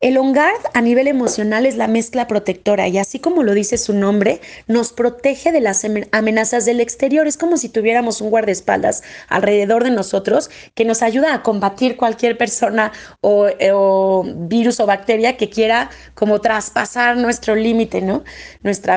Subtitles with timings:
[0.00, 3.76] El On Guard a nivel emocional es la mezcla protectora y así como lo dice
[3.76, 7.26] su nombre, nos protege de las amenazas del exterior.
[7.26, 12.38] Es como si tuviéramos un guardaespaldas alrededor de nosotros que nos ayuda a combatir cualquier
[12.38, 18.24] persona o, o virus o bacteria que quiera como traspasar nuestro límite, ¿no?
[18.62, 18.94] Nuestro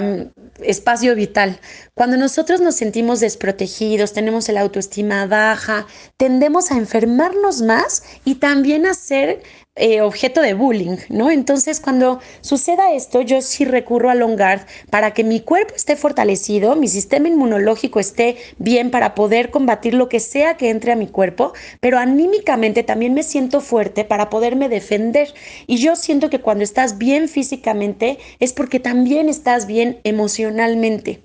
[0.62, 1.60] espacio vital.
[1.96, 5.86] Cuando nosotros nos sentimos desprotegidos, tenemos el autoestima baja,
[6.16, 9.42] tendemos a enfermarnos más y también a ser
[9.76, 11.32] eh, objeto de bullying, ¿no?
[11.32, 14.61] Entonces, cuando suceda esto, yo sí recurro a Longard
[14.92, 20.10] para que mi cuerpo esté fortalecido, mi sistema inmunológico esté bien para poder combatir lo
[20.10, 24.70] que sea que entre a mi cuerpo, pero anímicamente también me siento fuerte para poderme
[24.70, 25.33] defender.
[25.66, 31.24] Y yo siento que cuando estás bien físicamente es porque también estás bien emocionalmente.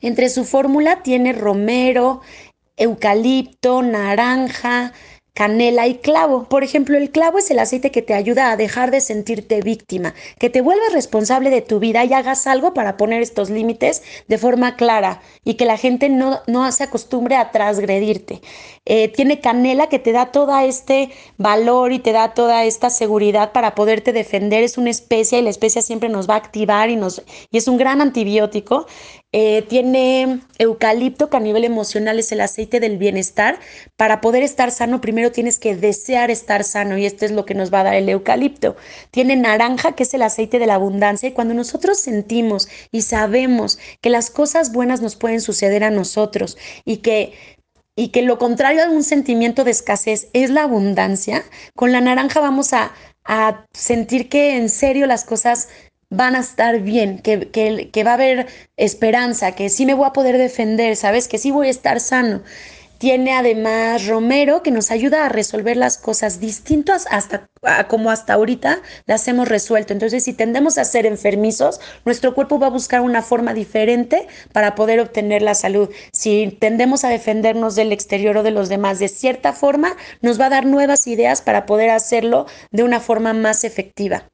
[0.00, 2.20] Entre su fórmula tiene romero,
[2.76, 4.92] eucalipto, naranja,
[5.34, 6.44] canela y clavo.
[6.44, 10.14] Por ejemplo, el clavo es el aceite que te ayuda a dejar de sentirte víctima,
[10.38, 14.38] que te vuelvas responsable de tu vida y hagas algo para poner estos límites de
[14.38, 18.40] forma clara y que la gente no, no se acostumbre a transgredirte.
[18.86, 23.52] Eh, tiene canela que te da todo este valor y te da toda esta seguridad
[23.52, 24.62] para poderte defender.
[24.62, 27.66] Es una especia y la especia siempre nos va a activar y, nos, y es
[27.66, 28.86] un gran antibiótico.
[29.36, 33.58] Eh, tiene eucalipto, que a nivel emocional es el aceite del bienestar.
[33.96, 37.54] Para poder estar sano, primero tienes que desear estar sano y esto es lo que
[37.54, 38.76] nos va a dar el eucalipto.
[39.10, 41.28] Tiene naranja, que es el aceite de la abundancia.
[41.28, 46.56] Y cuando nosotros sentimos y sabemos que las cosas buenas nos pueden suceder a nosotros
[46.84, 47.32] y que
[47.96, 51.44] y que lo contrario a un sentimiento de escasez es la abundancia,
[51.76, 52.92] con la naranja vamos a,
[53.24, 55.68] a sentir que en serio las cosas
[56.16, 60.12] van a estar bien, que, que, va a haber esperanza, que sí me voy a
[60.12, 61.28] poder defender, ¿sabes?
[61.28, 62.42] Que sí voy a estar sano.
[62.98, 67.50] Tiene además Romero que nos ayuda a resolver las cosas distintas hasta
[67.88, 69.92] como hasta ahorita las hemos resuelto.
[69.92, 74.74] Entonces, si tendemos a ser enfermizos, nuestro cuerpo va a buscar una forma diferente para
[74.74, 75.90] poder obtener la salud.
[76.12, 80.46] Si tendemos a defendernos del exterior o de los demás de cierta forma, nos va
[80.46, 84.30] a dar nuevas ideas para poder hacerlo de una forma más efectiva.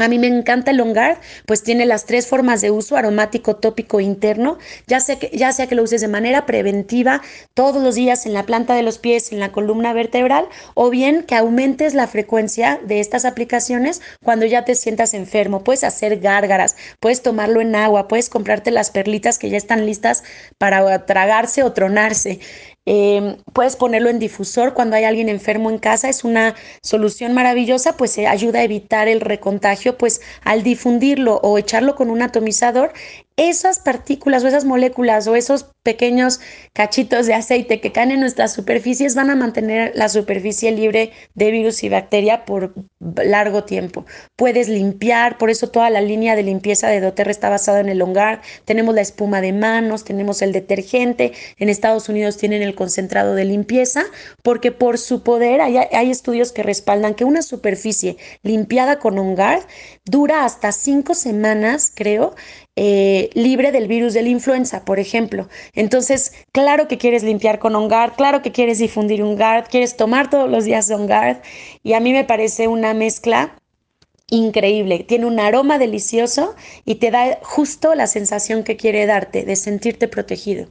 [0.00, 4.00] A mí me encanta el Longard, pues tiene las tres formas de uso, aromático, tópico,
[4.00, 4.56] interno,
[4.86, 7.20] ya sea, que, ya sea que lo uses de manera preventiva
[7.52, 11.22] todos los días en la planta de los pies, en la columna vertebral, o bien
[11.24, 15.64] que aumentes la frecuencia de estas aplicaciones cuando ya te sientas enfermo.
[15.64, 20.24] Puedes hacer gárgaras, puedes tomarlo en agua, puedes comprarte las perlitas que ya están listas
[20.56, 22.40] para tragarse o tronarse.
[22.86, 27.96] Em, puedes ponerlo en difusor cuando hay alguien enfermo en casa, es una solución maravillosa,
[27.96, 32.92] pues se ayuda a evitar el recontagio, pues al difundirlo o echarlo con un atomizador,
[33.36, 36.40] esas partículas o esas moléculas o esos pequeños
[36.72, 41.50] cachitos de aceite que caen en nuestras superficies van a mantener la superficie libre de
[41.50, 44.04] virus y bacteria por largo tiempo.
[44.36, 48.02] Puedes limpiar, por eso toda la línea de limpieza de doTERRA está basada en el
[48.02, 48.42] hongar.
[48.64, 51.32] Tenemos la espuma de manos, tenemos el detergente.
[51.58, 54.04] En Estados Unidos tienen el concentrado de limpieza,
[54.42, 59.60] porque por su poder hay, estudios que respaldan que una superficie limpiada con hongar
[60.04, 62.34] dura hasta cinco semanas, creo,
[62.76, 65.48] eh, libre del virus de la influenza, por ejemplo.
[65.74, 70.50] Entonces, claro que quieres limpiar con OnGuard, claro que quieres difundir OnGuard, quieres tomar todos
[70.50, 71.42] los días OnGuard
[71.82, 73.56] y a mí me parece una mezcla
[74.30, 75.00] increíble.
[75.00, 76.54] Tiene un aroma delicioso
[76.84, 80.70] y te da justo la sensación que quiere darte de sentirte protegido.